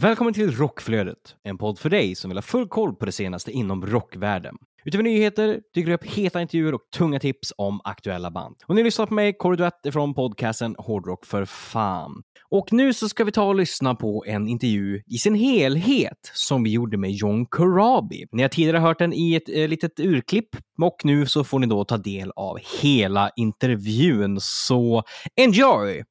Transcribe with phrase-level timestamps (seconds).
[0.00, 3.50] Välkommen till Rockflödet, en podd för dig som vill ha full koll på det senaste
[3.52, 4.56] inom rockvärlden.
[4.84, 8.56] Utöver nyheter dyker det upp heta intervjuer och tunga tips om aktuella band.
[8.66, 12.22] Och ni lyssnar på mig, Kåre Duett från podcasten Hårdrock för fan.
[12.50, 16.62] Och nu så ska vi ta och lyssna på en intervju i sin helhet som
[16.62, 18.26] vi gjorde med John Corabi.
[18.32, 21.66] Ni har tidigare hört den i ett eh, litet urklipp och nu så får ni
[21.66, 24.38] då ta del av hela intervjun.
[24.40, 25.02] Så
[25.36, 26.02] enjoy!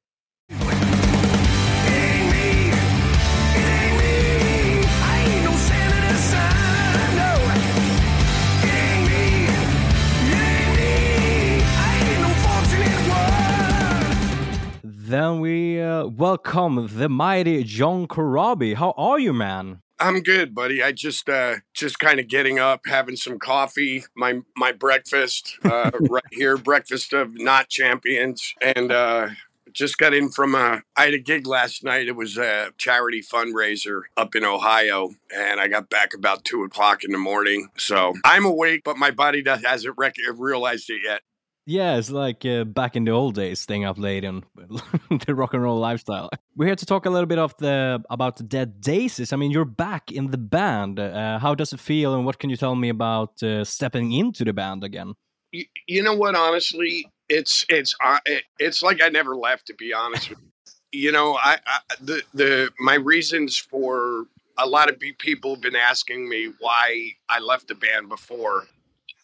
[16.20, 18.74] Welcome the mighty John Corabi.
[18.74, 19.80] How are you, man?
[19.98, 20.82] I'm good, buddy.
[20.82, 25.90] I just uh just kind of getting up, having some coffee, my my breakfast uh
[26.10, 29.28] right here, breakfast of not champions and uh
[29.72, 32.06] just got in from a I had a gig last night.
[32.06, 37.02] It was a charity fundraiser up in Ohio and I got back about two o'clock
[37.02, 37.68] in the morning.
[37.78, 41.22] So I'm awake, but my body does, hasn't rec- realized it yet.
[41.70, 44.42] Yeah, it's like uh, back in the old days, staying up late and
[45.26, 46.28] the rock and roll lifestyle.
[46.56, 49.32] We're here to talk a little bit of the about the Dead Daisies.
[49.32, 50.98] I mean, you're back in the band.
[50.98, 54.44] Uh, how does it feel, and what can you tell me about uh, stepping into
[54.44, 55.14] the band again?
[55.52, 56.34] You, you know what?
[56.34, 59.66] Honestly, it's it's uh, it, it's like I never left.
[59.68, 64.26] To be honest with you, you know, I, I the the my reasons for
[64.58, 68.66] a lot of people have been asking me why I left the band before.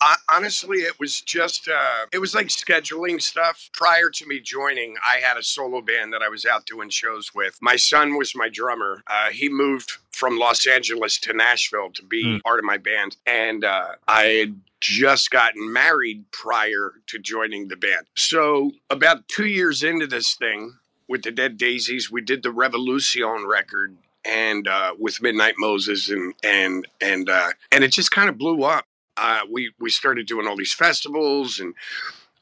[0.01, 3.71] I, honestly, it was just uh, it was like scheduling stuff.
[3.73, 7.35] Prior to me joining, I had a solo band that I was out doing shows
[7.35, 7.57] with.
[7.61, 9.03] My son was my drummer.
[9.07, 12.43] Uh, he moved from Los Angeles to Nashville to be Mm.
[12.43, 17.77] part of my band, and uh, I had just gotten married prior to joining the
[17.77, 18.07] band.
[18.17, 20.75] So about two years into this thing
[21.09, 26.35] with the Dead Daisies, we did the Revolution record and uh, with Midnight Moses and
[26.43, 28.85] and and uh, and it just kind of blew up.
[29.17, 31.75] Uh, we we started doing all these festivals and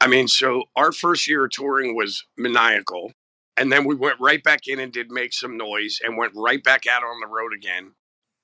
[0.00, 3.12] I mean, so our first year of touring was maniacal,
[3.56, 6.62] and then we went right back in and did make some noise and went right
[6.62, 7.92] back out on the road again.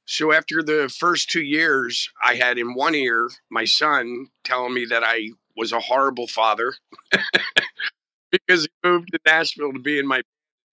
[0.07, 4.87] So after the first two years, I had in one ear my son telling me
[4.87, 6.75] that I was a horrible father
[8.33, 10.23] because he moved to Nashville to be in my.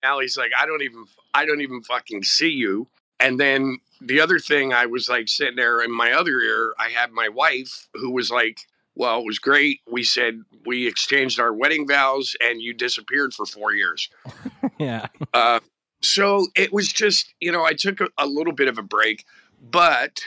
[0.04, 2.88] Now he's like, I don't even, I don't even fucking see you.
[3.20, 6.90] And then the other thing, I was like sitting there in my other ear, I
[6.90, 8.60] had my wife who was like,
[8.96, 9.82] well, it was great.
[9.90, 14.10] We said we exchanged our wedding vows, and you disappeared for four years.
[14.80, 15.60] yeah, Uh,
[16.02, 19.26] so it was just, you know, I took a, a little bit of a break,
[19.62, 20.20] but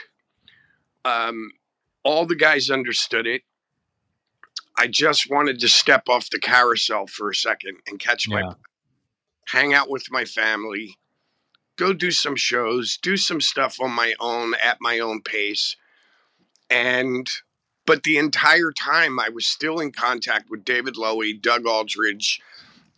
[1.05, 1.51] um,
[2.03, 3.43] all the guys understood it.
[4.77, 8.41] I just wanted to step off the carousel for a second and catch my
[9.47, 10.97] hang out with my family,
[11.81, 15.75] go do some shows, do some stuff on my own at my own pace.
[16.69, 17.27] And
[17.87, 22.39] but the entire time I was still in contact with David Lowy, Doug Aldrich,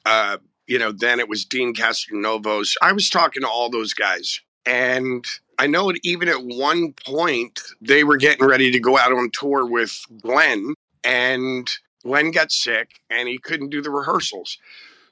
[0.05, 2.75] uh, you know, then it was Deen Castronovos.
[2.81, 4.41] I was talking to all those guys.
[4.65, 5.25] And
[5.57, 9.31] I know it, even at one point they were getting ready to go out on
[9.31, 10.73] tour with Glenn,
[11.05, 11.69] and
[12.03, 14.57] Glenn got sick and he couldn't do the rehearsals.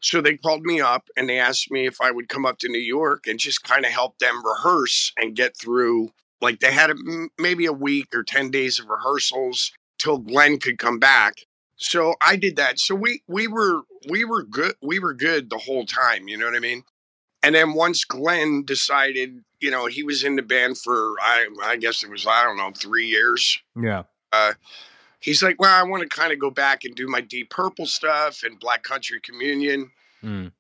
[0.02, 2.70] So they called me up and they asked me if I would come up to
[2.70, 6.12] New York and just kind of help them rehearse and get through.
[6.42, 6.96] Like they had a,
[7.38, 11.46] maybe a week or 10 days of rehearsals till Glenn could come back.
[11.78, 12.80] So I did that.
[12.80, 16.46] So we we were we were good we were good the whole time, you know
[16.46, 16.84] what I mean?
[17.44, 21.78] And then once Glenn decided, you know, he was in the band for I I
[21.78, 24.54] guess it was I don't know, 3 years yeah, uh,
[25.22, 27.86] he's like, well, I want to kind of go back and do my Deep Purple
[27.86, 29.92] stuff and Black Country Communion.
[30.22, 30.52] Mm.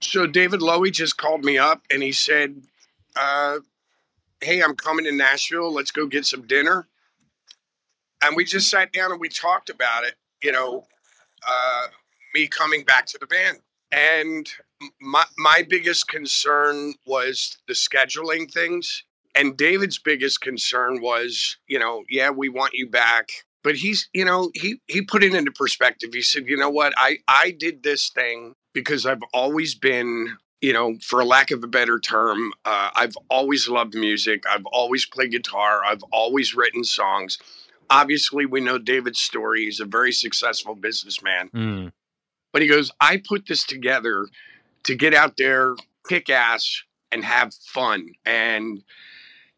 [0.00, 2.62] So David Lowy just called me up and he said,
[3.16, 3.58] uh,
[4.40, 5.72] hey, I'm coming to Nashville.
[5.72, 6.86] Let's go get some dinner.
[8.22, 10.86] And we just sat down and we talked about it, you know,
[11.46, 11.86] uh,
[12.34, 13.58] me coming back to the band.
[13.92, 14.48] And
[15.00, 19.04] my, my biggest concern was the scheduling things.
[19.34, 23.28] And David's biggest concern was, you know, yeah, we want you back.
[23.62, 26.10] But he's, you know, he he put it into perspective.
[26.12, 30.72] He said, you know what, I I did this thing because I've always been you
[30.72, 34.44] know, for lack of a better term, uh, I've always loved music.
[34.46, 35.82] I've always played guitar.
[35.84, 37.38] I've always written songs.
[37.88, 39.64] Obviously, we know David's story.
[39.64, 41.48] He's a very successful businessman.
[41.54, 41.92] Mm.
[42.52, 44.26] But he goes, I put this together
[44.84, 45.76] to get out there,
[46.06, 48.08] kick ass, and have fun.
[48.26, 48.82] And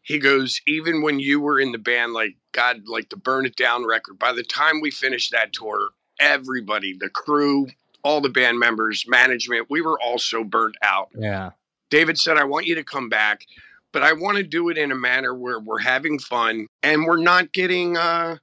[0.03, 3.55] he goes, even when you were in the band, like God, like the Burn It
[3.55, 5.89] Down record, by the time we finished that tour,
[6.19, 7.67] everybody, the crew,
[8.03, 11.09] all the band members, management, we were all so burnt out.
[11.17, 11.51] Yeah.
[11.89, 13.45] David said, I want you to come back,
[13.93, 17.17] but I want to do it in a manner where we're having fun and we're
[17.17, 18.37] not getting, uh,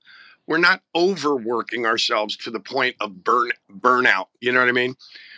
[0.46, 4.26] we're not overworking ourselves to the point of burn burnout.
[4.40, 4.94] You know what I mean?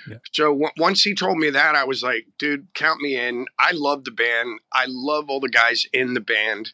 [0.08, 0.16] Yeah.
[0.32, 3.46] So w- once he told me that, I was like, dude, count me in.
[3.58, 4.60] I love the band.
[4.72, 6.72] I love all the guys in the band.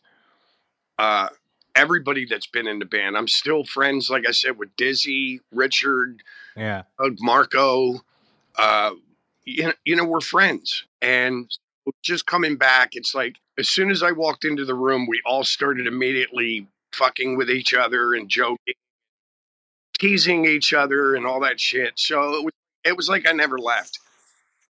[0.99, 1.29] Uh,
[1.75, 3.17] everybody that's been in the band.
[3.17, 6.23] I'm still friends, like I said, with Dizzy, Richard,
[6.57, 6.83] Yeah.
[7.21, 8.01] Marco.
[8.57, 8.93] Uh,
[9.45, 10.85] you know, you know, we're friends.
[11.01, 11.51] And
[12.03, 15.45] just coming back, it's like as soon as I walked into the room, we all
[15.45, 18.75] started immediately fucking with each other and joking,
[19.99, 21.93] teasing each other, and all that shit.
[21.97, 22.53] So it was,
[22.89, 23.99] it was like I never left.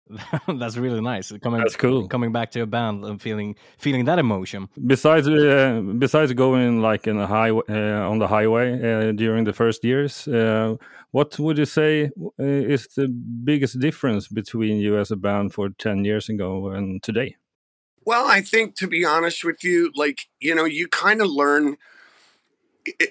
[0.47, 1.31] That's really nice.
[1.41, 2.07] Coming That's cool.
[2.07, 4.69] coming back to a band and feeling feeling that emotion.
[4.85, 9.53] Besides, uh, besides going like in a highway uh, on the highway uh, during the
[9.53, 10.75] first years, uh,
[11.12, 15.69] what would you say uh, is the biggest difference between you as a band for
[15.69, 17.35] ten years ago and today?
[18.06, 21.77] Well, I think to be honest with you, like, you know, you kind of learn.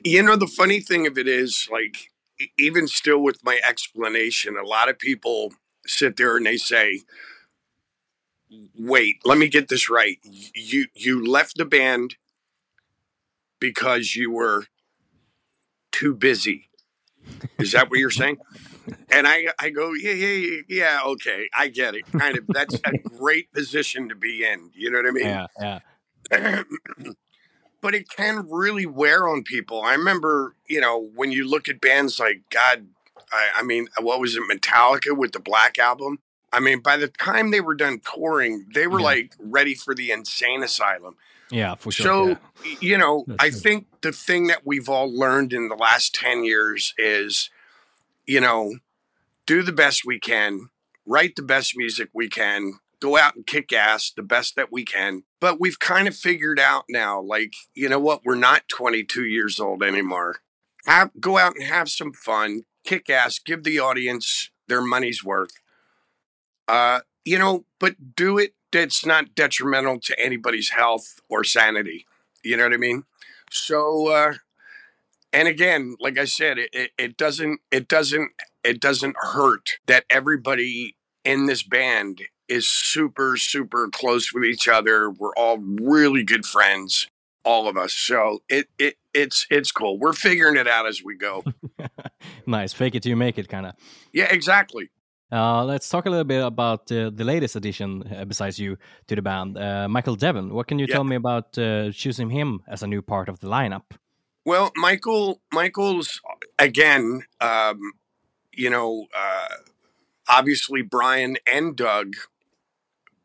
[0.05, 2.13] You know, the funny thing of it is, like,
[2.59, 5.53] even still with my explanation, a lot of people
[5.87, 7.01] sit there and they say,
[8.79, 10.19] wait, let me get this right.
[10.55, 12.17] You, you left the band
[13.61, 14.67] because you were
[15.93, 16.69] too busy.
[17.59, 18.39] Is that what you're saying?
[19.11, 22.05] And I, I go, yeah, yeah, yeah, yeah, okay, I get it.
[22.07, 24.71] Kind of, that's a great position to be in.
[24.75, 25.25] You know what I mean?
[25.25, 25.81] Yeah.
[26.31, 26.63] Yeah.
[27.85, 29.83] but it can really wear on people.
[29.83, 32.87] I remember, you know, when you look at bands like God,
[33.31, 36.19] I, I mean, uh, what was it, Metallica with the Black Album?
[36.51, 39.05] I mean, by the time they were done touring, they were Yeah.
[39.05, 41.17] like ready for the insane asylum.
[41.51, 41.75] Yeah.
[41.75, 42.05] For sure.
[42.07, 42.29] So,
[42.65, 42.77] yeah.
[42.81, 43.59] you know, That's I true.
[43.61, 47.51] think the thing that we've all learned in the last 10 years is,
[48.27, 48.77] you know,
[49.45, 50.71] do the best we can,
[51.05, 54.85] write the best music we can, go out and kick ass the best that we
[54.85, 55.25] can.
[55.41, 58.25] But we've kind of figured out now, like, you know what?
[58.25, 60.37] We're not 22 years old anymore.
[60.87, 65.53] Have, go out and have some fun, kick ass, give the audience their money's worth.
[66.69, 72.07] Uh, you know, but do it that's not detrimental to anybody's health or sanity.
[72.43, 73.05] You know what I mean?
[73.51, 74.35] So, uh,
[75.33, 78.31] and again, like I said, it, it, it doesn't, it doesn't,
[78.65, 82.23] it doesn't hurt that everybody in this band
[82.55, 85.11] is super, super close with each other.
[85.11, 87.09] We're all really good friends,
[87.45, 87.93] all of us.
[87.93, 89.99] So it, it, it's, it's cool.
[89.99, 91.45] We're figuring it out as we go.
[92.47, 92.73] nice.
[92.73, 93.73] Fake it till you make it, kind of.
[94.13, 94.91] yeah, exactly.
[95.33, 98.77] Uh, let's talk a little bit about uh, the latest addition uh, besides you
[99.09, 100.53] to the band, uh, Michael Devin.
[100.55, 100.95] What can you Yeah.
[100.97, 103.83] tell me about uh, choosing him as a new part of the lineup?
[104.45, 106.21] Well, Michael, Michael's
[106.59, 107.79] again, um,
[108.53, 109.49] you know, uh,
[110.29, 112.15] obviously Brian and Doug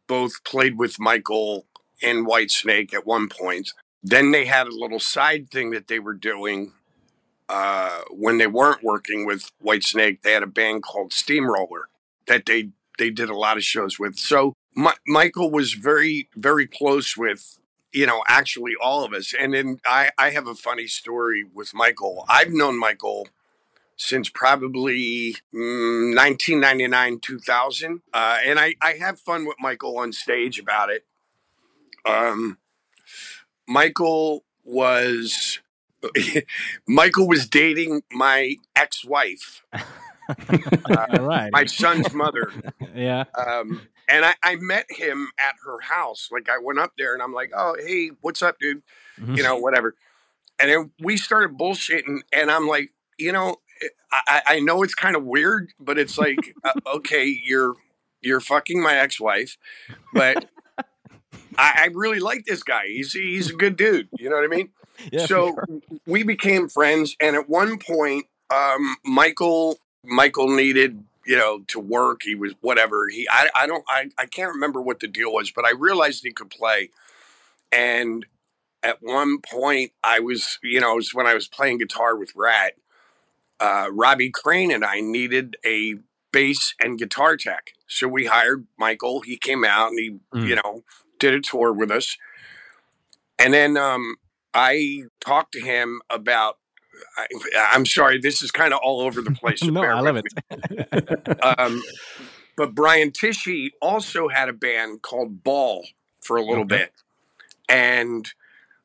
[0.10, 1.66] both played with Michael
[2.02, 3.72] in Whitesnake at one point.
[4.04, 6.74] Then they had a little side thing that they were doing
[7.48, 10.22] uh, when they weren't working with Whitesnake.
[10.22, 11.88] They had a band called Steamroller
[12.28, 14.18] that they they did a lot of shows with.
[14.18, 17.60] So Mi- Michael was very very close with
[17.92, 19.34] you know, actually all of us.
[19.38, 22.26] And then I, I have a funny story with Michael.
[22.30, 23.28] I've known Michael
[24.00, 28.02] since probably mm, 1999, 2000.
[28.14, 31.06] Uh, and I, I have fun with Michael on stage about it.
[32.06, 32.58] Um,
[33.68, 35.60] Michael was.
[36.88, 39.64] Michael was dating my ex-wife,
[40.50, 41.50] right.
[41.52, 42.54] my son's mother.
[42.96, 43.26] yeah.
[43.38, 46.30] um, and I, I met him at her house.
[46.32, 48.82] Like I went up there and I'm like, oh, hey, what's up, dude?
[49.20, 49.36] Mhm.
[49.36, 49.96] You know, whatever.
[50.58, 53.58] And then we started bullshitting, and I'm like, you know,
[54.12, 57.76] I, I I know it's kind of weird, but it's like, uh, okay, you're
[58.22, 59.58] you're fucking my ex-wife,
[60.14, 60.50] but
[61.58, 62.88] I, I really like this guy.
[62.88, 64.10] He's he's a good dude.
[64.18, 64.70] You know what I mean?
[65.14, 65.28] Yeah.
[65.28, 65.66] so sure.
[66.06, 72.20] we became friends and at one point um michael michael needed you know to work
[72.24, 75.52] he was whatever he i, I don't I, I can't remember what the deal was
[75.52, 76.90] but i realized he could play
[77.72, 78.26] and
[78.84, 82.34] at one point i was you know it was when i was playing guitar with
[82.36, 82.74] Ratt
[83.60, 85.96] uh robbie crane and i needed a
[86.32, 87.72] bass and guitar tech.
[87.88, 89.22] So we hired Michael.
[89.22, 90.48] He came out and he, Mm.
[90.48, 90.84] you know,
[91.20, 92.18] did a tour with us.
[93.38, 94.18] And then um,
[94.54, 96.58] I talked to him about.
[97.18, 97.26] I,
[97.72, 99.64] I'm sorry, this is kind of all over the place.
[99.68, 100.26] no, I love it.
[101.42, 101.82] Um,
[102.58, 105.88] but Brian Tichy also had a band called Ball
[106.22, 106.78] for a little Okay.
[106.78, 106.92] bit.
[107.70, 108.30] And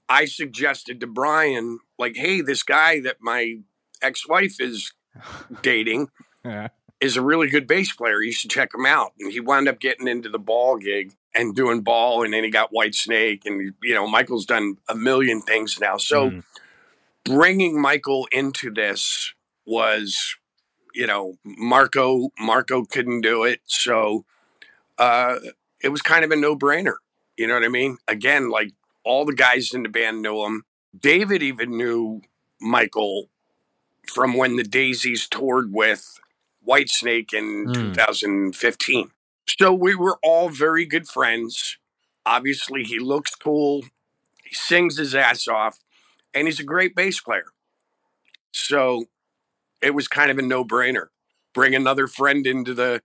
[0.09, 3.59] I suggested to Brian, like, hey, this guy that my
[4.05, 4.93] ex wife is
[5.63, 6.09] dating
[6.45, 6.69] Yeah.
[7.01, 8.23] is a really good bass player.
[8.23, 9.13] You should check him out.
[9.19, 12.23] And he wound up getting into the ball gig and doing ball.
[12.25, 13.43] And then he got Whitesnake.
[13.47, 15.97] And, you know, Michael's done a million things now.
[15.97, 16.45] So Mm.
[17.25, 19.33] bringing Michael into this
[19.67, 20.37] was,
[20.95, 23.61] you know, Marco, Marco couldn't do it.
[23.65, 24.25] So
[24.99, 25.37] uh,
[25.83, 26.97] it was kind of a no brainer.
[27.37, 27.99] You know what I mean?
[28.07, 28.73] Again, like
[29.05, 30.65] all the guys in the band knew him.
[30.99, 32.23] David even knew
[32.61, 33.29] Michael
[34.13, 36.19] from when the Daisies toured with
[36.67, 37.75] Whitesnake in Mm.
[37.95, 39.11] 2015.
[39.59, 41.77] So we were all very good friends.
[42.27, 43.83] Obviously, he looks cool,
[44.43, 45.79] he sings his ass off,
[46.33, 47.53] and he's a great bass player.
[48.53, 49.07] So
[49.83, 51.09] it was kind of a no brainer.
[51.53, 53.03] Bring another friend into the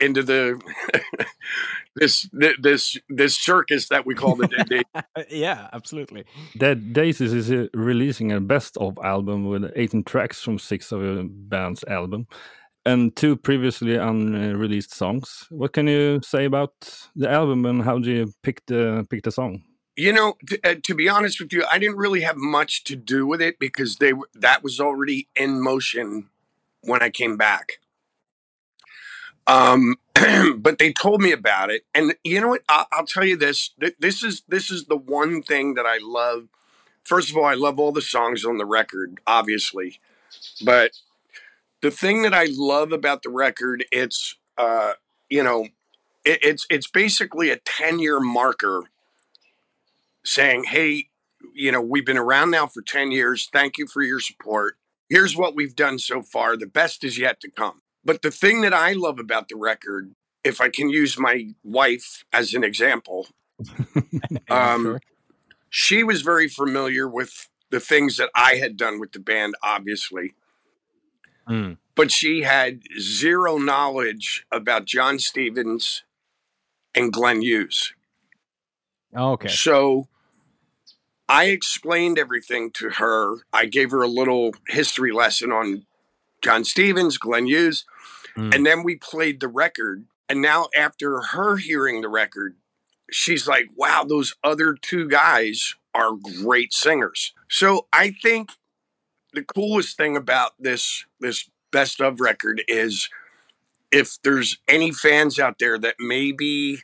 [0.00, 0.60] into the
[1.96, 5.28] this this this circus that we call the Dead Daisies.
[5.30, 6.24] yeah, absolutely.
[6.56, 11.00] Dead Daisies is uh, releasing a best of album with 18 tracks from six of
[11.00, 12.26] the band's album
[12.86, 15.46] and two previously unreleased songs.
[15.50, 16.72] What can you say about
[17.14, 19.62] the album and how do you pick the pick the song?
[19.96, 22.94] You know, t- uh, to be honest with you, I didn't really have much to
[22.94, 26.30] do with it because they that was already in motion
[26.82, 27.80] when I came back.
[29.48, 29.96] Um,
[30.58, 32.62] but they told me about it, and you know what?
[32.68, 33.70] I'll, I'll tell you this.
[33.80, 36.48] Th- This is this is the one thing that I love.
[37.04, 40.00] First of all, I love all the songs on the record, obviously,
[40.64, 40.92] but
[41.82, 44.94] the thing that I love about the record, it's uh,
[45.30, 45.68] you know,
[46.24, 48.84] it, it's it's basically a ten year marker
[50.24, 51.08] saying, hey,
[51.54, 53.48] you know, we've been around now for 10 years.
[53.52, 54.76] Thank you for your support.
[55.08, 56.56] Here's what we've done so far.
[56.56, 57.82] The best is yet to come.
[58.08, 62.24] But the thing that I love about the record, if I can use my wife
[62.32, 63.26] as an example,
[64.48, 65.00] um, sure.
[65.68, 70.32] she was very familiar with the things that I had done with the band, obviously,
[71.46, 71.76] Mm.
[71.94, 76.02] but she had zero knowledge about Jon Stevens
[76.94, 77.92] and Glenn Hughes.
[79.14, 79.48] Okay.
[79.48, 80.08] So
[81.28, 83.36] I explained everything to her.
[83.52, 85.84] I gave her a little history lesson on
[86.42, 87.84] Jon Stevens, Glenn Hughes,
[88.38, 88.54] Mm.
[88.54, 90.04] and then we played the record.
[90.28, 92.56] And now, after her hearing the record,
[93.10, 97.32] she's like, wow, those other two guys are great singers.
[97.48, 98.50] So I think
[99.32, 103.08] the coolest thing about this this best of record is
[103.90, 106.82] if there's any fans out there that maybe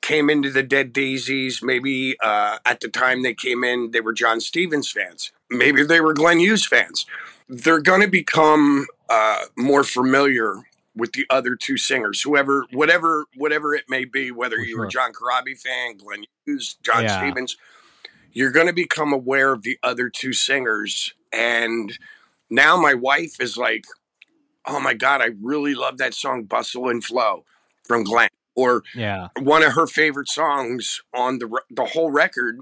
[0.00, 1.62] came into the Dead Daisies.
[1.62, 5.32] Maybe uh, at the time they came in, they were Jon Stevens fans.
[5.50, 7.06] Maybe they were Glenn Hughes fans.
[7.48, 10.62] They're going to become uh, more familiar
[10.98, 14.30] with the other two singers, whoever, whatever, whatever it may be.
[14.30, 15.02] Whether For you were sure.
[15.02, 17.18] John Corabi fan, Glenn Hughes, John Yeah.
[17.18, 17.56] Stevens,
[18.32, 21.14] you're going to become aware of the other two singers.
[21.32, 21.96] And
[22.50, 23.84] now my wife is like,
[24.66, 27.44] "Oh my god, I really love that song "Bustle and Flow"
[27.86, 29.28] from Glenn." Or Yeah.
[29.38, 32.58] one of her favorite songs on the the whole record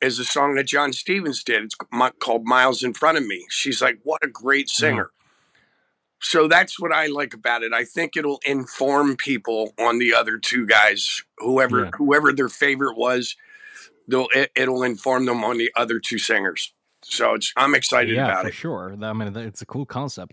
[0.00, 1.62] is a song that Jon Stevens did.
[1.64, 1.76] It's
[2.20, 4.80] called "Miles in Front of Me." She's like, "What a great mm-hmm.
[4.80, 5.10] singer!"
[6.22, 7.72] So that's what I like about it.
[7.72, 11.90] I think it'll inform people on the other two guys, whoever Yeah.
[11.96, 13.36] whoever their favorite was.
[14.08, 16.72] They'll it, it'll inform them on the other two singers.
[17.02, 18.54] So it's I'm excited yeah, about for it.
[18.54, 18.96] sure.
[19.02, 20.32] I mean, it's a cool concept.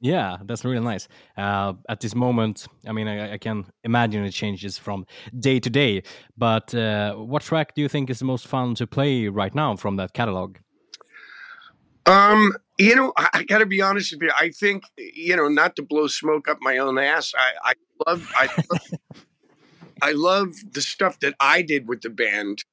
[0.00, 1.08] Yeah, that's really nice.
[1.36, 5.06] Uh, at this moment, I mean, I, I can imagine it changes from
[5.38, 6.02] day to day.
[6.36, 9.76] But uh, what track do you think is the most fun to play right now
[9.76, 10.56] from that catalog?
[12.06, 14.30] Um, you know, I, I got to be honest with you.
[14.38, 17.32] I think you know, not to blow smoke up my own ass.
[17.36, 17.74] I, I
[18.06, 18.90] love, I, love-
[20.02, 22.64] I love the stuff that I did with the band,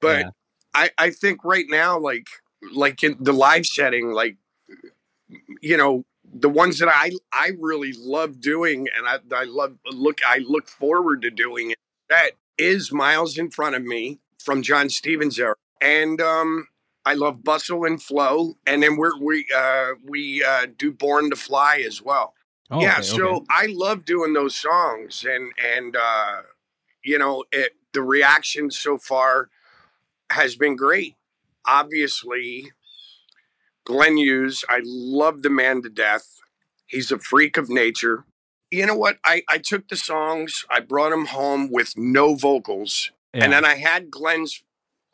[0.00, 0.30] but Yeah.
[0.74, 2.28] I, I think right now, like,
[2.72, 4.36] like in the live setting, like,
[5.60, 10.18] you know, the ones that I, I really love doing, and I, I love look,
[10.26, 11.78] I look forward to doing it.
[12.10, 16.68] That is miles in front of me from Jon Stevens era, and um.
[17.10, 21.36] I love Bustle and Flow, and then we're, we uh, we uh, do Born to
[21.36, 22.34] Fly as well.
[22.70, 23.46] Oh, yeah, okay, so okay.
[23.48, 26.42] I love doing those songs, and and uh,
[27.02, 29.48] you know it, the reaction so far
[30.30, 31.14] has been great.
[31.66, 32.72] Obviously,
[33.86, 36.26] Glenn Hughes, I love the man to death.
[36.86, 38.24] He's a freak of nature.
[38.70, 39.16] you know what?
[39.24, 43.44] I, I took the songs, I brought them home with no vocals, Yeah.
[43.44, 44.62] and then I had Glenn's,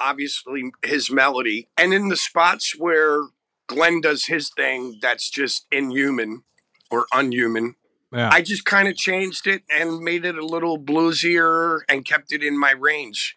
[0.05, 1.69] obviously, his melody.
[1.79, 3.23] And in the spots where
[3.67, 6.43] Glenn does his thing that's just inhuman
[6.91, 7.77] or unhuman,
[8.13, 8.29] yeah.
[8.33, 12.43] I just kind of changed it and made it a little bluesier and kept it
[12.45, 13.35] in my range.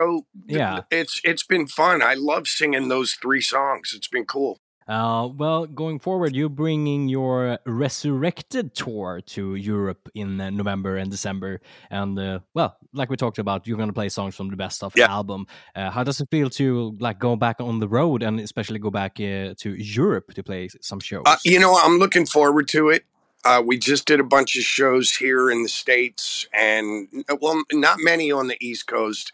[0.00, 0.80] So Yeah.
[0.90, 2.02] it's it's been fun.
[2.02, 3.92] I love singing those three songs.
[3.94, 4.60] It's been cool.
[4.88, 11.10] Uh, well, going forward, you're bringing your Resurrected tour to Europe in uh, November and
[11.10, 11.60] December.
[11.90, 14.82] And, uh, well, like we talked about, you're going to play songs from the best
[14.82, 15.06] of Yeah.
[15.10, 15.46] album.
[15.76, 18.90] Uh, how does it feel to like go back on the road and especially go
[18.90, 21.22] back uh, to Europe to play some shows?
[21.26, 23.04] Uh, you know, I'm looking forward to it.
[23.44, 27.08] Uh, we just did a bunch of shows here in the states, and
[27.40, 29.32] well, not many on the East Coast.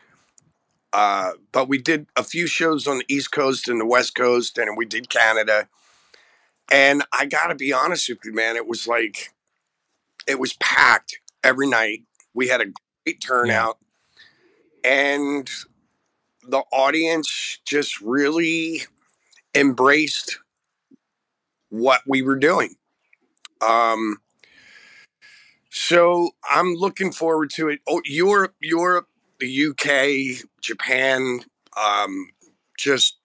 [0.93, 4.59] Uh, but we did a few shows on the East Coast and the West Coast,
[4.59, 5.69] and we did Canada.
[6.71, 9.33] And I got to be honest with you, man, it was like
[10.27, 12.03] it was packed every night.
[12.35, 12.73] We had a
[13.05, 13.79] great turnout,
[14.85, 15.49] and
[16.43, 18.83] the audience just really
[19.55, 20.39] embraced
[21.69, 22.77] what we were doing.
[23.61, 24.19] Um,
[25.71, 27.81] so I'm looking forward to it.
[27.87, 29.09] Oh, Europe, Europe,
[29.41, 31.41] the UK, Japan,
[31.81, 32.31] um,
[32.79, 33.19] just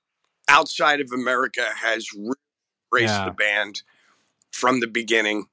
[0.49, 2.35] outside of America has really
[2.91, 3.25] embraced Yeah.
[3.25, 3.81] the band
[4.51, 5.47] from the beginning.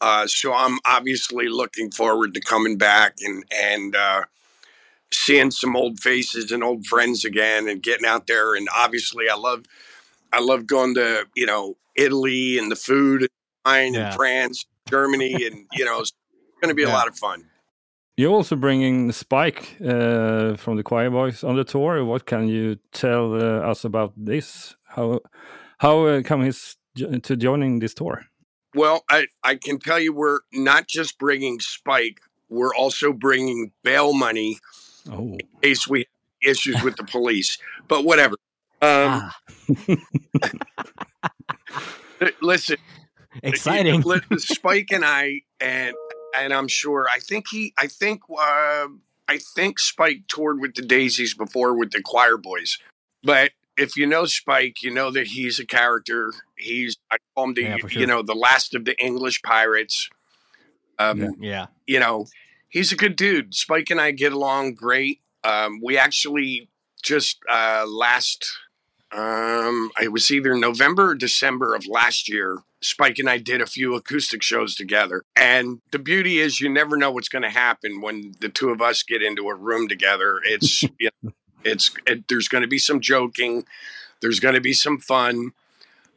[0.00, 4.22] Uh, so I'm obviously looking forward to coming back and and uh,
[5.12, 8.54] seeing some old faces and old friends again, and getting out there.
[8.54, 9.64] And obviously, I love
[10.32, 13.28] I love going to you know Italy and the food
[13.66, 14.04] wine Yeah.
[14.04, 16.12] and France, Germany, and you know it's
[16.62, 17.44] going to be a lot of fun.
[18.18, 22.04] You're also bringing Spike uh, from the Quireboys on the tour.
[22.04, 24.74] What can you tell uh, us about this?
[24.84, 25.20] How
[25.78, 28.24] how uh, come he's to joining this tour?
[28.74, 34.12] Well, I, I can tell you we're not just bringing Spike, we're also bringing bail
[34.12, 34.58] money
[35.10, 37.56] Oh, in case we have issues with the police.
[37.86, 38.34] But whatever.
[38.82, 39.36] Um, Ah,
[42.42, 42.76] Listen,
[43.44, 44.00] exciting.
[44.02, 45.94] li- Spike and I, and
[46.36, 47.06] and I'm sure.
[47.12, 47.72] I think he.
[47.78, 48.22] I think.
[48.30, 48.88] Uh,
[49.30, 52.78] I think Spike toured with the Daisies before with the Quireboys.
[53.22, 56.32] But if you know Spike, you know that he's a character.
[56.56, 57.90] He's I call him the Yeah, sure.
[57.90, 60.08] you know the last of the English pirates.
[60.98, 61.28] Um, Yeah.
[61.40, 61.66] yeah.
[61.86, 62.26] you know,
[62.70, 63.54] he's a good dude.
[63.54, 65.20] Spike and I get along great.
[65.44, 66.68] Um, we actually
[67.02, 68.50] just uh, last,
[69.12, 72.58] um, it was either November or December of last year.
[72.80, 75.24] Spike and I did a few acoustic shows together.
[75.36, 78.80] And the beauty is, you never know what's going to happen when the two of
[78.80, 80.40] us get into a room together.
[80.44, 81.32] It's, you know,
[81.64, 83.64] it's, it, there's going to be some joking,
[84.20, 85.52] there's going to be some fun.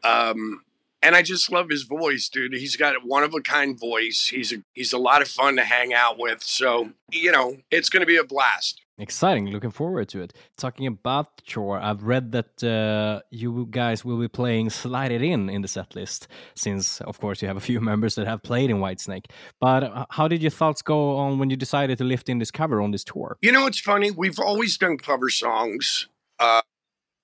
[0.03, 0.63] Um,
[1.03, 2.53] and I just love his voice, dude.
[2.53, 4.27] He's got a one of a kind voice.
[4.27, 6.43] He's a he's a lot of fun to hang out with.
[6.43, 8.80] So you know, it's going to be a blast.
[9.01, 9.47] Exciting.
[9.47, 10.31] Looking forward to it.
[10.57, 15.23] Talking about the tour, I've read that uh, you guys will be playing Slide It
[15.23, 18.43] In in the set list, since, of course, you have a few members that have
[18.43, 19.25] played in Whitesnake.
[19.59, 22.51] But uh, how did your thoughts go on when you decided to lift in this
[22.51, 23.37] cover on this tour?
[23.41, 24.11] You know, it's funny.
[24.11, 26.07] We've always done cover songs.
[26.39, 26.61] Uh,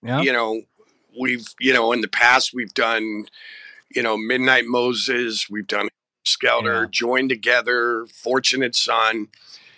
[0.01, 0.21] Yeah.
[0.21, 0.61] You know,
[1.19, 3.25] we've you know in the past we've done,
[3.95, 5.47] you know, Midnight Moses.
[5.49, 5.89] We've done
[6.25, 6.87] Skelter, Yeah.
[6.89, 9.27] Joined Together, Fortunate Son.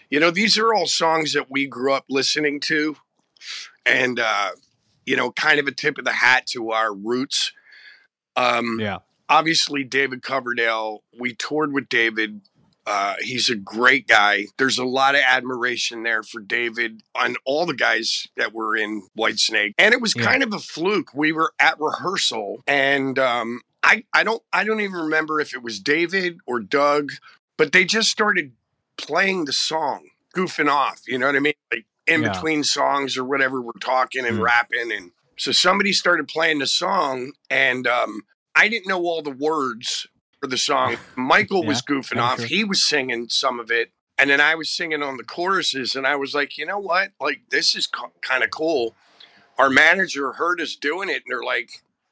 [0.09, 2.95] You know, these are all songs that we grew up listening to,
[3.85, 4.51] and uh,
[5.05, 7.51] you know, kind of a tip of the hat to our roots.
[8.35, 8.97] Um, Yeah.
[9.27, 12.41] obviously David Coverdale, we toured with David.
[12.85, 14.45] Uh, he's a great guy.
[14.57, 19.03] There's a lot of admiration there for David on all the guys that were in
[19.17, 19.73] Whitesnake.
[19.77, 20.23] And it was Yeah.
[20.25, 21.13] kind of a fluke.
[21.13, 25.61] We were at rehearsal and um, I, I don't I don't even remember if it
[25.61, 27.11] was David or Doug,
[27.57, 28.53] but they just started
[28.99, 31.53] playing the song, goofing off, you know what I mean?
[31.71, 32.31] Like in Yeah.
[32.31, 34.43] between songs or whatever, we're talking and Mm.
[34.43, 38.23] rapping and so somebody started playing the song and um,
[38.55, 40.05] I didn't know all the words
[40.41, 40.97] for the song.
[41.15, 42.37] Michael was goofing I'm off.
[42.39, 42.45] sure.
[42.47, 43.91] He was singing some of it.
[44.17, 45.95] And then I was singing on the choruses.
[45.95, 47.11] And I was like, you know what?
[47.21, 48.95] Like, this is co- kind of cool.
[49.57, 51.23] Our manager heard us doing it.
[51.23, 51.69] And they're like,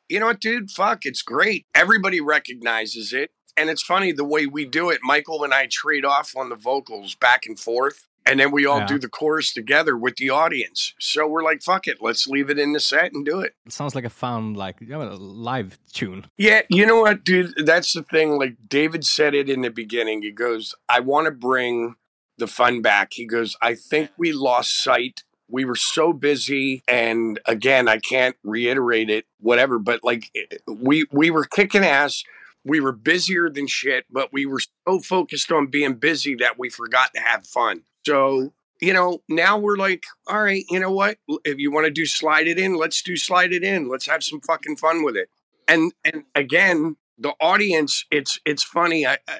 [0.08, 0.72] you know what, dude?
[0.72, 1.66] Fuck, it's great.
[1.76, 3.32] Everybody recognizes it.
[3.58, 5.00] And it's funny the way we do it.
[5.04, 8.04] Michael and I trade off on the vocals back and forth.
[8.26, 8.88] And then we all Yeah.
[8.88, 10.94] do the chorus together with the audience.
[11.00, 12.02] So we're like, fuck it.
[12.02, 13.56] Let's leave it in the set and do it.
[13.66, 16.26] It sounds like a fun, like, you know, live tune.
[16.38, 17.54] Yeah, you know what, dude?
[17.66, 18.38] That's the thing.
[18.38, 20.24] Like David said it in the beginning.
[20.24, 21.96] He goes, I want to bring
[22.38, 23.14] the fun back.
[23.14, 25.24] He goes, I think we lost sight.
[25.50, 26.84] We were so busy.
[26.86, 30.30] And again, I can't reiterate it, whatever, but like
[30.68, 32.26] we we were kicking ass.
[32.68, 36.70] We were busier than shit, but we were so focused on being busy that we
[36.70, 37.84] forgot to have fun.
[38.06, 41.18] So, you know, now we're like, all right, you know what?
[41.46, 43.88] If you want to do slide it in, let's do slide it in.
[43.88, 45.30] Let's have some fucking fun with it.
[45.68, 49.06] And and again, the audience, it's it's funny.
[49.06, 49.40] I, I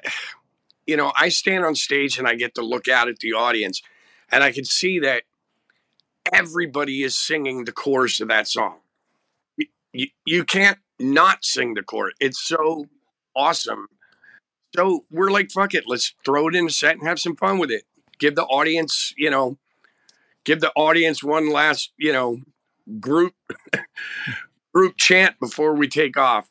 [0.86, 3.82] you know, I stand on stage and I get to look out at the audience
[4.32, 5.24] and I can see that
[6.32, 8.78] everybody is singing the chorus of that song.
[9.58, 12.14] You, you, you can't not sing the chorus.
[12.20, 12.86] It's so
[13.38, 13.86] awesome.
[14.76, 17.58] So we're like, fuck it, let's throw it in a set and have some fun
[17.58, 17.84] with it.
[18.18, 19.56] Give the audience, you know,
[20.44, 22.40] give the audience one last, you know,
[23.00, 23.34] group
[24.74, 26.50] group chant before we take off.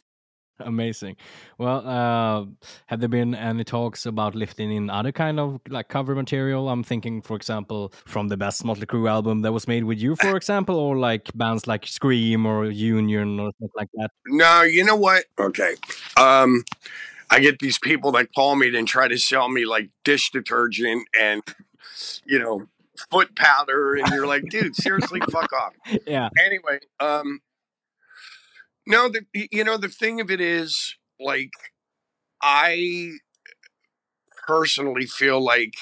[0.60, 1.18] Amazing.
[1.58, 2.46] Well, uh,
[2.88, 6.70] have there been any talks about lifting in other kind of like cover material?
[6.70, 10.16] I'm thinking, for example, from the best Motley Crue album that was made with you,
[10.16, 14.10] for example, or like bands like Scream or Union or something like that.
[14.28, 15.26] No, you know what?
[15.40, 15.76] Okay.
[16.18, 16.64] Um,
[17.30, 21.08] I get these people that call me and try to sell me like dish detergent
[21.20, 21.44] and,
[22.26, 22.68] you know,
[23.12, 23.96] foot powder.
[23.96, 25.74] And you're like, dude, seriously, fuck off.
[26.08, 26.30] Yeah.
[26.44, 27.42] Anyway, um,
[28.88, 31.52] no, the, you know, the thing of it is, like,
[32.42, 33.12] I
[34.46, 35.74] personally feel like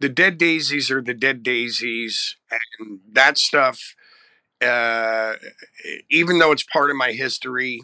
[0.00, 3.94] the dead daisies are the dead daisies and that stuff
[4.62, 5.34] uh
[6.10, 7.82] even though it's part of my history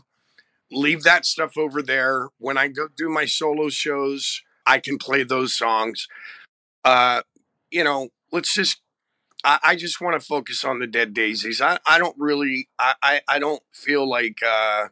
[0.72, 2.28] leave that stuff over there.
[2.38, 6.08] When i go do my solo shows i can play those songs.
[6.84, 7.22] Uh
[7.70, 8.80] you know let's just
[9.44, 12.94] i, I just want to focus on the dead daisies i, I don't really I,
[13.02, 14.88] I i don't feel like uh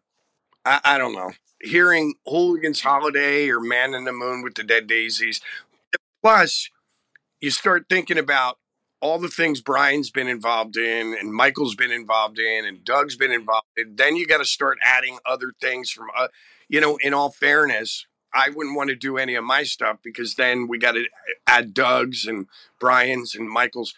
[0.64, 4.86] I, I don't know hearing hooligans holiday or man in the moon with the dead
[4.86, 5.40] daisies
[6.22, 6.70] plus
[7.40, 8.58] you start thinking about
[9.00, 13.30] all the things Brian's been involved in and Michael's been involved in and Doug's been
[13.30, 16.28] involved in, then you got to start adding other things from, uh,
[16.68, 20.34] you know, in all fairness, I wouldn't want to do any of my stuff because
[20.34, 21.04] then we got to
[21.46, 22.46] add Doug's and
[22.80, 23.94] Brian's and Michael's.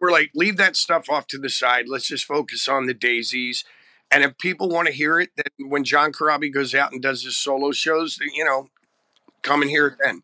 [0.00, 1.88] We're like, leave that stuff off to the side.
[1.88, 3.64] Let's just focus on the daisies.
[4.10, 7.24] And if people want to hear it, then when John Corabi goes out and does
[7.24, 8.68] his solo shows, you know,
[9.42, 10.22] come and hear it then.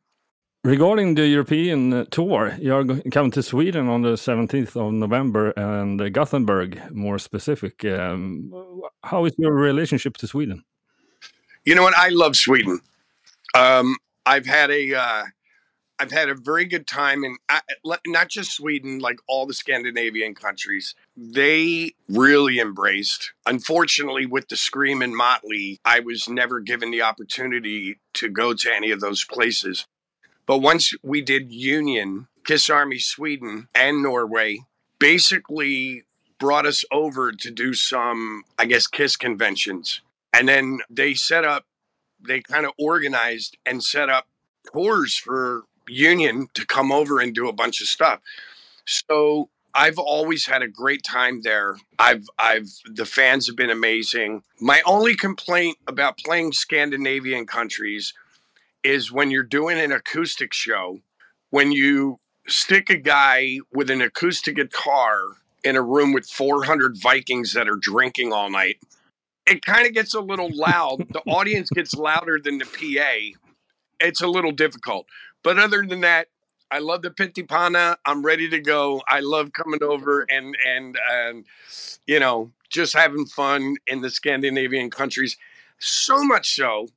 [0.63, 4.93] Regarding the European uh, tour, you are go- coming to Sweden on the 17th of
[4.93, 7.83] November and Gothenburg, more specific.
[7.85, 8.53] Um,
[9.03, 10.63] how is your relationship to Sweden?
[11.65, 11.97] You know what?
[11.97, 12.81] I love Sweden.
[13.55, 15.23] Um, I've had a uh,
[16.01, 17.61] I've had a very good time in I,
[18.07, 20.95] not just Sweden, like all the Scandinavian countries.
[21.15, 23.35] They really embraced.
[23.45, 28.75] Unfortunately, with the Scream and Motley, I was never given the opportunity to go to
[28.75, 29.87] any of those places.
[30.47, 34.61] But once we did Union, Kiss Army Sweden, and Norway,
[34.99, 36.05] basically
[36.39, 40.01] brought us over to do some, I guess, Kiss conventions.
[40.33, 41.67] And then they set up,
[42.27, 44.27] they kind of organized and set up
[44.73, 48.21] tours for Union to come over and do a bunch of stuff.
[48.87, 51.77] So I've always had a great time there.
[51.99, 54.43] I've I've the fans have been amazing.
[54.61, 58.13] My only complaint about playing Scandinavian countries
[58.83, 61.01] is when you're doing an acoustic show,
[61.51, 65.23] when you stick a guy with an acoustic guitar
[65.63, 68.79] in a room with 400 Vikings that are drinking all night,
[69.47, 71.07] it kind of gets a little loud.
[71.11, 73.39] the audience gets louder than the PA.
[74.01, 75.07] It's a little difficult.
[75.43, 76.29] But other than that,
[76.71, 77.97] I love the Pyttipanna.
[78.07, 79.03] I'm ready to go.
[79.09, 81.45] I love coming over and and and
[82.07, 85.37] you know just having fun in the Scandinavian countries.
[85.79, 86.89] So much so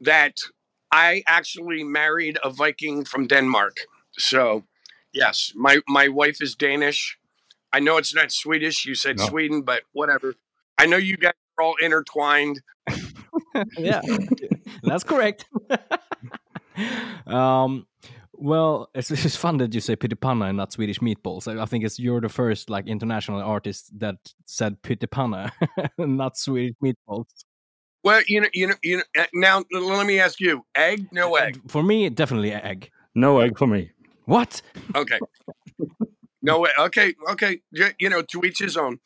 [0.00, 0.38] that
[0.90, 3.78] I actually married a Viking from Denmark.
[4.18, 4.64] So,
[5.12, 7.18] yes, my my wife is Danish.
[7.72, 8.84] I know it's not Swedish.
[8.84, 9.26] You said No.
[9.26, 10.34] Sweden, but whatever.
[10.76, 12.60] I know you guys are all intertwined.
[13.78, 14.02] yeah,
[14.82, 15.46] that's correct.
[17.26, 17.86] um,
[18.32, 21.46] well, it's, it's just fun that you say Pyttipanna and not Swedish meatballs.
[21.46, 25.52] I, I think it's you're the first like international artist that said Pyttipanna,
[25.98, 27.26] not Swedish meatballs.
[28.04, 29.02] Well, you know, you know, you know.
[29.16, 31.60] uh, Now, let me ask you: egg, no egg?
[31.68, 32.90] For me, definitely egg.
[33.14, 33.90] No egg for me.
[34.24, 34.60] What?
[34.96, 35.18] Okay,
[36.40, 36.70] no way.
[36.78, 37.60] Okay, okay.
[38.00, 38.98] You know, to each his own.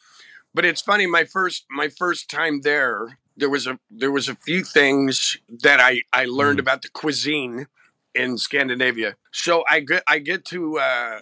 [0.54, 1.06] But it's funny.
[1.06, 5.80] My first, my first time there, there was a there was a few things that
[5.80, 7.66] I I learned about the cuisine
[8.14, 9.16] in Scandinavia.
[9.30, 11.20] So I get I get to uh,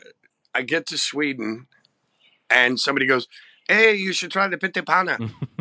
[0.54, 1.66] I get to Sweden,
[2.48, 3.26] and somebody goes,
[3.68, 5.18] "Hey, you should try the pyttipanna,"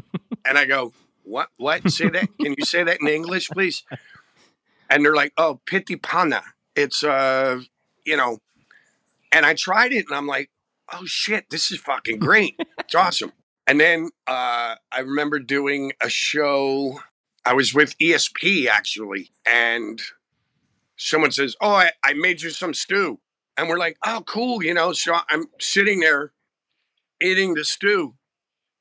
[0.46, 1.50] and I go, "What?
[1.58, 1.90] What?
[1.90, 2.30] Say that?
[2.40, 3.84] Can you say that in English, please?"
[4.90, 6.44] And they're like, "Oh, pyttipanna.
[6.76, 7.62] It's uh,
[8.06, 8.40] you know."
[9.32, 10.52] And I tried it, and I'm like,
[10.94, 12.56] "Oh shit, this is fucking great.
[12.78, 13.34] It's awesome."
[13.68, 17.00] And then uh, I remember doing a show
[17.46, 20.02] I was with ESP actually, and
[20.98, 23.20] someone says, "Oh, I, I made you some stew,"
[23.58, 24.94] and we're like, "Oh, cool," you know.
[24.94, 26.32] So I'm sitting there
[27.22, 28.16] eating the stew,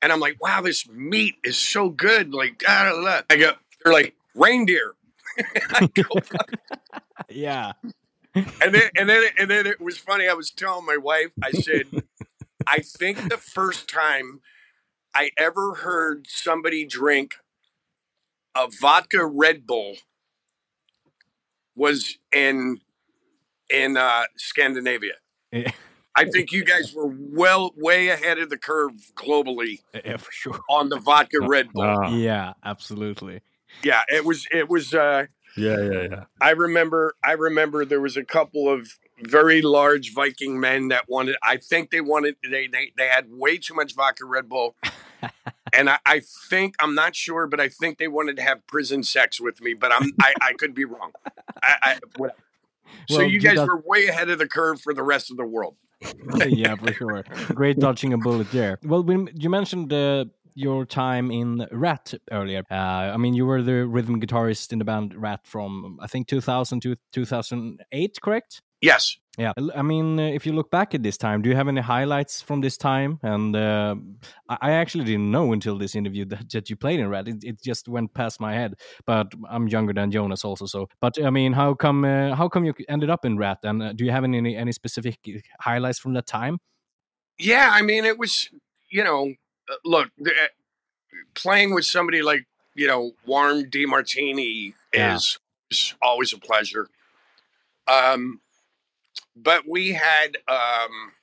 [0.01, 3.21] and I'm like, "Wow, this meat is so good!" Like, ah, blah, blah.
[3.29, 4.93] I go, they're like reindeer.
[5.95, 6.03] Go,
[7.29, 7.71] Yeah.
[8.35, 10.27] and then and then and then it was funny.
[10.27, 11.85] I was telling my wife, I said,
[12.67, 14.41] I think the first time
[15.15, 17.35] I ever heard somebody drink
[18.55, 19.95] a vodka Red Bull
[21.75, 22.79] was in
[23.69, 25.13] in uh, Scandinavia.
[25.51, 25.71] Yeah.
[26.15, 30.59] I think you guys were well way ahead of the curve globally Yeah, for sure.
[30.69, 31.83] on the vodka Red Bull.
[31.83, 33.41] Ah, Yeah, absolutely.
[33.83, 35.25] Yeah, it was it was uh
[35.57, 36.23] yeah, yeah, yeah.
[36.41, 38.87] I remember I remember there was a couple of
[39.21, 43.57] very large Viking men that wanted I think they wanted they they, they had way
[43.57, 44.75] too much vodka Red Bull.
[45.73, 49.03] and I, I think I'm not sure, but I think they wanted to have prison
[49.03, 51.11] sex with me, but I'm I, I could be wrong.
[51.61, 52.37] I, I whatever.
[53.09, 55.37] So Well, you you guys were way ahead of the curve for the rest of
[55.37, 55.75] the world.
[56.47, 57.23] yeah, for sure.
[57.53, 58.79] Great dodging a bullet there.
[58.83, 62.63] Well, when you mentioned uh, your time in Ratt earlier.
[62.69, 62.75] Uh,
[63.13, 66.81] I mean, you were the rhythm guitarist in the band Ratt from I think 2000
[66.81, 68.61] to 2008, correct?
[68.81, 69.17] Yes.
[69.37, 71.81] Yeah, I mean, uh, if you look back at this time, do you have any
[71.81, 73.19] highlights from this time?
[73.23, 73.95] And uh,
[74.47, 77.27] I actually didn't know until this interview that, that you played in Ratt.
[77.27, 78.75] It, it just went past my head.
[79.07, 80.87] But I'm younger than Jonas also, so.
[81.01, 82.05] But I mean, how come?
[82.05, 83.59] Uh, how come you ended up in Ratt?
[83.63, 85.17] And uh, do you have any any specific
[85.59, 86.59] highlights from that time?
[87.39, 88.49] Yeah, I mean, it was,
[88.91, 89.33] you know, uh,
[89.83, 90.29] look, uh,
[91.35, 92.45] playing with somebody like,
[92.75, 95.15] you know, Warren DeMartini Yeah.
[95.15, 95.37] is,
[95.71, 96.87] is always a pleasure.
[97.87, 98.41] Um,
[99.35, 101.13] but we had, um,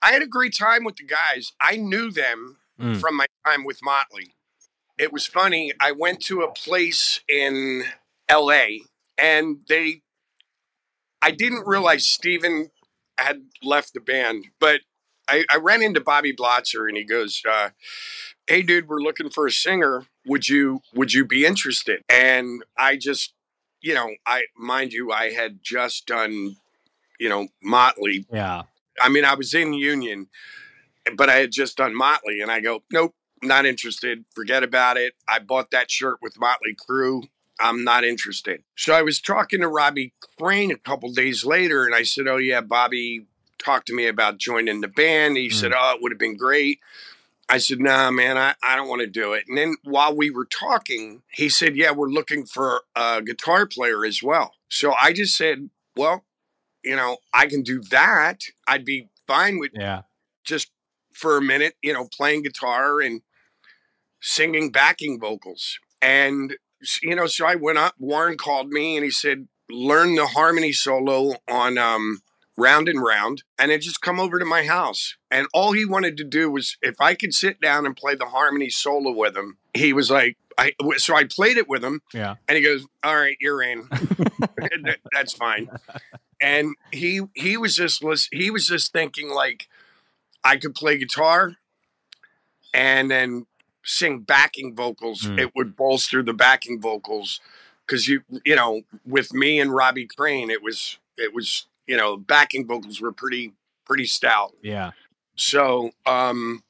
[0.00, 1.52] I had a great time with the guys.
[1.60, 2.98] I knew them Mm.
[3.00, 4.34] from my time with Motley.
[4.98, 5.72] It was funny.
[5.78, 7.84] I went to a place in
[8.28, 8.78] LA
[9.18, 10.02] and they,
[11.20, 12.70] I didn't realize Stephen
[13.18, 14.80] had left the band, but
[15.28, 17.70] I, I ran into Bobby Blotzer and he goes, uh,
[18.46, 20.06] "Hey, dude, we're looking for a singer.
[20.26, 23.34] Would you would you be interested?" And I just,
[23.80, 26.56] you know, I mind you, I had just done,
[27.18, 28.26] you know, Motley.
[28.32, 28.62] Yeah,
[29.00, 30.28] I mean, I was in Union,
[31.16, 34.24] but I had just done Motley, and I go, "Nope, not interested.
[34.34, 35.14] Forget about it.
[35.28, 37.28] I bought that shirt with Motley Crue."
[37.60, 38.64] I'm not interested.
[38.76, 42.38] So I was talking to Robbie Crane a couple days later, and I said, "Oh
[42.38, 43.26] yeah, Bobby
[43.62, 45.36] talked to me about joining the band.
[45.36, 46.80] He said, "Oh, it would have been great."
[47.48, 50.30] I said, "Nah, man, I, I don't want to do it." And then while we
[50.30, 55.12] were talking, he said, "Yeah, we're looking for a guitar player as well." So I
[55.12, 56.24] just said, "Well,
[56.82, 58.44] you know, I can do that.
[58.66, 60.02] I'd be fine with yeah,
[60.44, 60.70] just
[61.12, 63.22] for a minute, you know, playing guitar and
[64.20, 66.56] singing backing vocals." And
[67.02, 67.94] you know, so I went up.
[67.98, 72.22] Warren called me and he said, "Learn the harmony solo on um,
[72.56, 75.16] Round and Round," and then just come over to my house.
[75.30, 78.26] And all he wanted to do was, if I could sit down and play the
[78.26, 82.36] harmony solo with him, he was like, "I." So I played it with him, yeah,
[82.48, 83.88] and he goes, "All right, you're in.
[85.12, 85.70] That's fine."
[86.40, 89.68] And he he was just lis- he was just thinking like,
[90.44, 91.56] I could play guitar,
[92.74, 93.46] and then
[93.84, 95.22] sing backing vocals.
[95.22, 95.40] Mm.
[95.40, 97.40] It would bolster the backing vocals
[97.86, 102.16] because you you know with me and Robbie Crane, it was it was you know
[102.16, 103.52] backing vocals were pretty
[103.84, 104.52] pretty stout.
[104.62, 104.92] yeah,
[105.36, 106.62] So, um,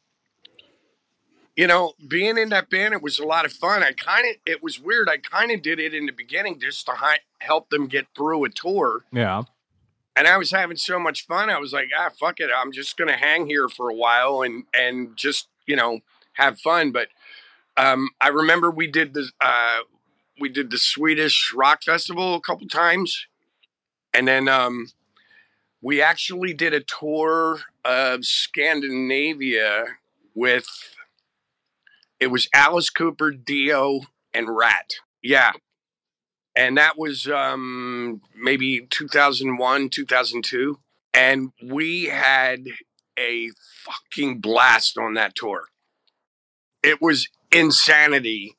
[1.57, 3.83] you know, being in that band, it was a lot of fun.
[3.83, 5.09] I kind of, it was weird.
[5.11, 8.44] I kind of did it in the beginning just to hi- help them get through
[8.44, 9.05] a tour.
[9.12, 9.42] yeah,
[10.16, 11.51] And I was having so much fun.
[11.51, 12.48] I was like, ah, fuck it.
[12.57, 16.01] I'm just going to hang here for a while and, and just, you know,
[16.35, 16.90] have fun.
[16.92, 17.09] But,
[17.77, 19.81] um, I remember we did the, uh,
[20.40, 23.27] we did the Swedish rock festival a couple times.
[24.14, 24.87] And then, um,
[25.83, 29.85] we actually did a tour of Scandinavia
[30.35, 30.66] with
[32.21, 34.95] it was Alice Cooper, Dio, and Ratt.
[35.23, 35.53] Yeah.
[36.55, 40.79] And that was um maybe 2001, 2002
[41.14, 42.64] and we had
[43.18, 43.51] a
[43.85, 45.64] fucking blast on that tour.
[46.83, 48.55] It was insanity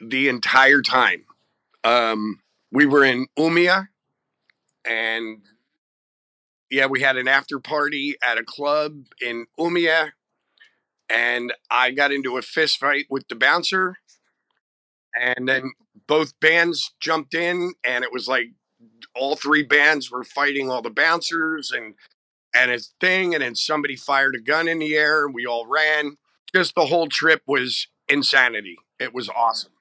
[0.00, 1.24] the entire time.
[1.84, 2.40] Um
[2.72, 3.88] we were in Umeå
[4.84, 5.42] and
[6.70, 10.10] yeah, we had an after party at a club in Umeå,
[11.08, 13.96] and I got into a fist fight with the bouncer,
[15.18, 15.72] and then
[16.06, 18.48] both bands jumped in, and it was like
[19.14, 21.94] all three bands were fighting all the bouncers and
[22.54, 25.66] and a thing, and then somebody fired a gun in the air, and we all
[25.66, 26.16] ran.
[26.54, 28.78] Just the whole trip was insanity.
[28.98, 29.72] It was awesome.